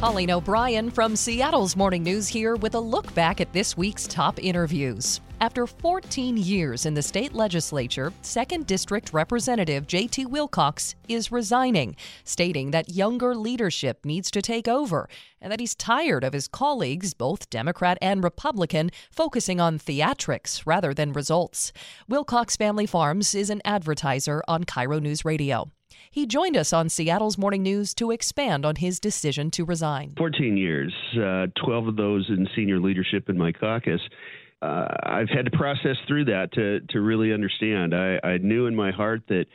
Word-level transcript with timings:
Colleen 0.00 0.30
O'Brien 0.30 0.92
from 0.92 1.16
Seattle's 1.16 1.74
Morning 1.74 2.04
News 2.04 2.28
here 2.28 2.54
with 2.54 2.76
a 2.76 2.80
look 2.80 3.12
back 3.16 3.40
at 3.40 3.52
this 3.52 3.76
week's 3.76 4.06
top 4.06 4.40
interviews. 4.40 5.20
After 5.40 5.66
14 5.66 6.36
years 6.36 6.86
in 6.86 6.94
the 6.94 7.02
state 7.02 7.32
legislature, 7.32 8.12
2nd 8.22 8.64
District 8.64 9.12
Representative 9.12 9.88
J.T. 9.88 10.26
Wilcox 10.26 10.94
is 11.08 11.32
resigning, 11.32 11.96
stating 12.22 12.70
that 12.70 12.94
younger 12.94 13.34
leadership 13.34 14.04
needs 14.04 14.30
to 14.30 14.40
take 14.40 14.68
over 14.68 15.08
and 15.40 15.50
that 15.50 15.58
he's 15.58 15.74
tired 15.74 16.22
of 16.22 16.32
his 16.32 16.46
colleagues, 16.46 17.12
both 17.12 17.50
Democrat 17.50 17.98
and 18.00 18.22
Republican, 18.22 18.90
focusing 19.10 19.60
on 19.60 19.80
theatrics 19.80 20.62
rather 20.64 20.94
than 20.94 21.12
results. 21.12 21.72
Wilcox 22.06 22.54
Family 22.54 22.86
Farms 22.86 23.34
is 23.34 23.50
an 23.50 23.60
advertiser 23.64 24.44
on 24.46 24.62
KIRO 24.62 25.00
Newsradio. 25.00 25.72
He 26.10 26.26
joined 26.26 26.56
us 26.56 26.72
on 26.72 26.88
Seattle's 26.88 27.38
Morning 27.38 27.62
News 27.62 27.94
to 27.94 28.10
expand 28.10 28.64
on 28.64 28.76
his 28.76 28.98
decision 28.98 29.50
to 29.52 29.64
resign. 29.64 30.14
14 30.16 30.56
years, 30.56 30.92
uh, 31.16 31.46
12 31.64 31.88
of 31.88 31.96
those 31.96 32.28
in 32.28 32.48
senior 32.56 32.80
leadership 32.80 33.28
in 33.28 33.38
my 33.38 33.52
caucus. 33.52 34.00
Uh, 34.60 34.86
I've 35.04 35.28
had 35.28 35.44
to 35.44 35.50
process 35.52 35.96
through 36.06 36.24
that 36.26 36.52
to, 36.52 36.80
to 36.92 37.00
really 37.00 37.32
understand. 37.32 37.94
I, 37.94 38.18
I 38.24 38.38
knew 38.38 38.66
in 38.66 38.74
my 38.74 38.90
heart 38.90 39.22
that 39.28 39.46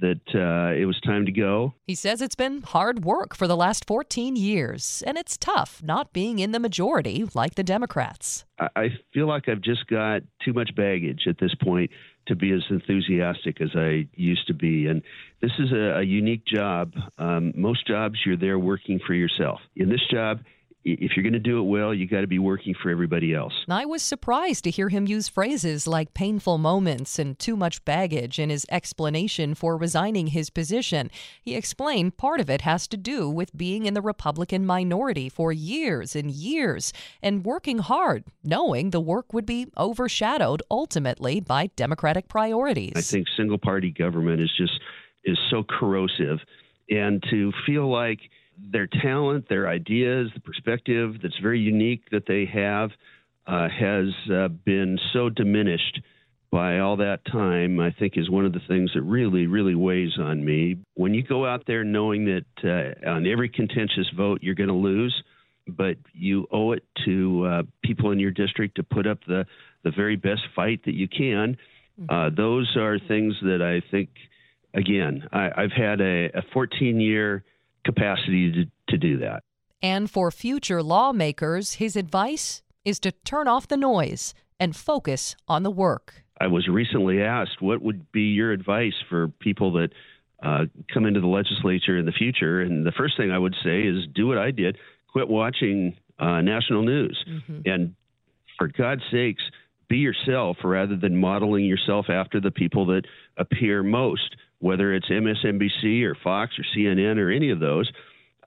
that 0.00 0.20
uh, 0.34 0.74
it 0.74 0.86
was 0.86 1.00
time 1.00 1.26
to 1.26 1.32
go. 1.32 1.74
He 1.86 1.94
says 1.94 2.20
it's 2.20 2.34
been 2.34 2.62
hard 2.62 3.04
work 3.04 3.34
for 3.34 3.46
the 3.46 3.56
last 3.56 3.86
14 3.86 4.36
years, 4.36 5.02
and 5.06 5.16
it's 5.16 5.36
tough 5.36 5.82
not 5.82 6.12
being 6.12 6.38
in 6.38 6.52
the 6.52 6.58
majority 6.58 7.24
like 7.34 7.54
the 7.54 7.64
Democrats. 7.64 8.44
I 8.58 8.90
feel 9.12 9.26
like 9.26 9.48
I've 9.48 9.60
just 9.60 9.86
got 9.86 10.22
too 10.44 10.52
much 10.52 10.74
baggage 10.74 11.26
at 11.28 11.38
this 11.38 11.54
point 11.54 11.90
to 12.26 12.34
be 12.34 12.52
as 12.52 12.62
enthusiastic 12.70 13.60
as 13.60 13.70
I 13.74 14.08
used 14.14 14.46
to 14.46 14.54
be. 14.54 14.86
And 14.86 15.02
this 15.42 15.52
is 15.58 15.72
a, 15.72 15.98
a 15.98 16.02
unique 16.02 16.44
job. 16.46 16.92
Um, 17.18 17.52
most 17.54 17.86
jobs, 17.86 18.18
you're 18.24 18.36
there 18.36 18.58
working 18.58 19.00
for 19.06 19.14
yourself. 19.14 19.60
In 19.76 19.90
this 19.90 20.06
job, 20.10 20.40
if 20.84 21.16
you're 21.16 21.22
going 21.22 21.32
to 21.32 21.38
do 21.38 21.58
it 21.60 21.64
well, 21.64 21.94
you 21.94 22.06
got 22.06 22.20
to 22.20 22.26
be 22.26 22.38
working 22.38 22.74
for 22.74 22.90
everybody 22.90 23.34
else. 23.34 23.54
I 23.68 23.86
was 23.86 24.02
surprised 24.02 24.64
to 24.64 24.70
hear 24.70 24.90
him 24.90 25.06
use 25.06 25.28
phrases 25.28 25.86
like 25.86 26.12
painful 26.12 26.58
moments 26.58 27.18
and 27.18 27.38
too 27.38 27.56
much 27.56 27.84
baggage 27.84 28.38
in 28.38 28.50
his 28.50 28.66
explanation 28.70 29.54
for 29.54 29.78
resigning 29.78 30.28
his 30.28 30.50
position. 30.50 31.10
He 31.40 31.54
explained 31.54 32.18
part 32.18 32.40
of 32.40 32.50
it 32.50 32.60
has 32.60 32.86
to 32.88 32.96
do 32.96 33.30
with 33.30 33.56
being 33.56 33.86
in 33.86 33.94
the 33.94 34.02
Republican 34.02 34.66
minority 34.66 35.28
for 35.28 35.52
years 35.52 36.14
and 36.14 36.30
years 36.30 36.92
and 37.22 37.44
working 37.44 37.78
hard, 37.78 38.24
knowing 38.42 38.90
the 38.90 39.00
work 39.00 39.32
would 39.32 39.46
be 39.46 39.68
overshadowed 39.78 40.62
ultimately 40.70 41.40
by 41.40 41.68
Democratic 41.76 42.28
priorities. 42.28 42.92
I 42.94 43.00
think 43.00 43.26
single 43.36 43.58
party 43.58 43.90
government 43.90 44.40
is 44.40 44.52
just 44.56 44.80
is 45.24 45.38
so 45.50 45.62
corrosive 45.62 46.40
and 46.90 47.24
to 47.30 47.50
feel 47.64 47.90
like 47.90 48.20
their 48.58 48.86
talent, 48.86 49.48
their 49.48 49.68
ideas, 49.68 50.30
the 50.34 50.40
perspective 50.40 51.16
that's 51.22 51.38
very 51.42 51.60
unique 51.60 52.02
that 52.10 52.26
they 52.26 52.46
have 52.46 52.90
uh, 53.46 53.68
has 53.68 54.08
uh, 54.32 54.48
been 54.48 54.98
so 55.12 55.28
diminished 55.28 56.00
by 56.50 56.78
all 56.78 56.96
that 56.98 57.18
time, 57.24 57.80
I 57.80 57.90
think 57.90 58.16
is 58.16 58.30
one 58.30 58.46
of 58.46 58.52
the 58.52 58.60
things 58.68 58.92
that 58.94 59.02
really, 59.02 59.48
really 59.48 59.74
weighs 59.74 60.12
on 60.20 60.44
me. 60.44 60.76
When 60.94 61.12
you 61.12 61.24
go 61.24 61.44
out 61.44 61.64
there 61.66 61.82
knowing 61.82 62.26
that 62.26 62.44
uh, 63.04 63.10
on 63.10 63.26
every 63.26 63.48
contentious 63.48 64.08
vote 64.16 64.38
you're 64.40 64.54
going 64.54 64.68
to 64.68 64.74
lose, 64.74 65.20
but 65.66 65.96
you 66.12 66.46
owe 66.52 66.70
it 66.70 66.84
to 67.06 67.44
uh, 67.44 67.62
people 67.82 68.12
in 68.12 68.20
your 68.20 68.30
district 68.30 68.76
to 68.76 68.84
put 68.84 69.04
up 69.04 69.18
the, 69.26 69.46
the 69.82 69.90
very 69.90 70.14
best 70.14 70.42
fight 70.54 70.80
that 70.84 70.94
you 70.94 71.08
can, 71.08 71.56
mm-hmm. 72.00 72.06
uh, 72.08 72.30
those 72.30 72.76
are 72.76 73.00
things 73.00 73.34
that 73.42 73.60
I 73.60 73.84
think, 73.90 74.10
again, 74.74 75.26
I, 75.32 75.50
have 75.56 75.72
had 75.72 76.00
a, 76.00 76.26
a 76.38 76.42
14 76.52 77.00
year 77.00 77.42
capacity 77.84 78.52
to, 78.52 78.64
to 78.88 78.98
do 78.98 79.18
that. 79.18 79.42
And 79.82 80.10
for 80.10 80.30
future 80.30 80.82
lawmakers, 80.82 81.74
his 81.74 81.96
advice 81.96 82.62
is 82.84 82.98
to 83.00 83.12
turn 83.12 83.48
off 83.48 83.68
the 83.68 83.76
noise 83.76 84.34
and 84.58 84.74
focus 84.74 85.36
on 85.48 85.62
the 85.62 85.70
work. 85.70 86.22
I 86.40 86.46
was 86.46 86.68
recently 86.68 87.22
asked, 87.22 87.60
what 87.60 87.82
would 87.82 88.10
be 88.12 88.22
your 88.22 88.52
advice 88.52 88.94
for 89.08 89.28
people 89.28 89.72
that 89.72 89.90
uh, 90.42 90.64
come 90.92 91.06
into 91.06 91.20
the 91.20 91.26
legislature 91.26 91.96
in 91.96 92.06
the 92.06 92.12
future? 92.12 92.60
And 92.60 92.84
the 92.84 92.92
first 92.92 93.16
thing 93.16 93.30
I 93.30 93.38
would 93.38 93.54
say 93.62 93.82
is 93.82 94.06
do 94.14 94.26
what 94.26 94.38
I 94.38 94.50
did 94.50 94.78
quit 95.12 95.28
watching 95.28 95.96
uh, 96.18 96.40
national 96.40 96.82
news. 96.82 97.24
Mm-hmm. 97.28 97.60
And 97.66 97.94
for 98.58 98.68
God's 98.68 99.02
sakes, 99.12 99.42
be 99.88 99.98
yourself 99.98 100.56
rather 100.64 100.96
than 100.96 101.16
modeling 101.16 101.64
yourself 101.64 102.06
after 102.08 102.40
the 102.40 102.50
people 102.50 102.86
that 102.86 103.02
appear 103.36 103.82
most 103.82 104.36
whether 104.64 104.94
it's 104.94 105.10
MSNBC 105.10 106.04
or 106.04 106.14
Fox 106.14 106.54
or 106.58 106.64
CNN 106.74 107.18
or 107.18 107.30
any 107.30 107.50
of 107.50 107.60
those, 107.60 107.92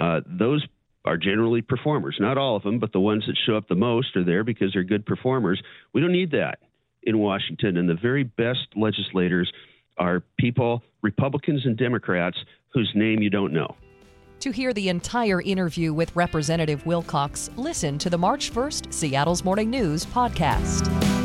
uh, 0.00 0.22
those 0.26 0.66
are 1.04 1.18
generally 1.18 1.60
performers. 1.60 2.16
Not 2.18 2.38
all 2.38 2.56
of 2.56 2.62
them, 2.62 2.78
but 2.78 2.94
the 2.94 3.00
ones 3.00 3.24
that 3.26 3.36
show 3.44 3.54
up 3.54 3.68
the 3.68 3.74
most 3.74 4.16
are 4.16 4.24
there 4.24 4.42
because 4.42 4.72
they're 4.72 4.82
good 4.82 5.04
performers. 5.04 5.62
We 5.92 6.00
don't 6.00 6.12
need 6.12 6.30
that 6.30 6.60
in 7.02 7.18
Washington. 7.18 7.76
And 7.76 7.86
the 7.86 7.98
very 8.00 8.24
best 8.24 8.66
legislators 8.74 9.52
are 9.98 10.22
people, 10.38 10.82
Republicans 11.02 11.66
and 11.66 11.76
Democrats, 11.76 12.38
whose 12.72 12.90
name 12.94 13.20
you 13.20 13.28
don't 13.28 13.52
know. 13.52 13.76
To 14.40 14.50
hear 14.50 14.72
the 14.72 14.88
entire 14.88 15.42
interview 15.42 15.92
with 15.92 16.16
Representative 16.16 16.84
Wilcox, 16.86 17.50
listen 17.56 17.98
to 17.98 18.08
the 18.08 18.18
March 18.18 18.50
1st 18.52 18.90
Seattle's 18.90 19.44
Morning 19.44 19.68
News 19.68 20.06
podcast. 20.06 21.15